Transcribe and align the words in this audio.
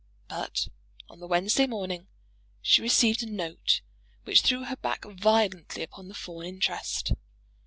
But 0.27 0.67
on 1.11 1.19
the 1.19 1.27
Wednesday 1.27 1.67
morning 1.67 2.07
she 2.63 2.81
received 2.81 3.21
a 3.21 3.27
note 3.27 3.81
which 4.23 4.41
threw 4.41 4.63
her 4.63 4.75
back 4.77 5.05
violently 5.05 5.83
upon 5.83 6.07
the 6.07 6.15
Fawn 6.15 6.43
interest. 6.43 7.11